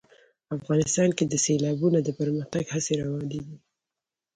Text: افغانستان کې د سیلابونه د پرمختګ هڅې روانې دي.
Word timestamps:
افغانستان 0.57 1.09
کې 1.17 1.25
د 1.27 1.33
سیلابونه 1.45 1.99
د 2.03 2.09
پرمختګ 2.19 2.63
هڅې 2.73 2.93
روانې 3.01 3.27
دي. 3.31 3.41